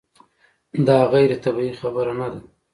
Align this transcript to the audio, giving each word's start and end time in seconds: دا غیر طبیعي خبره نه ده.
دا 0.87 0.97
غیر 1.13 1.31
طبیعي 1.43 1.73
خبره 1.81 2.13
نه 2.19 2.27
ده. 2.31 2.39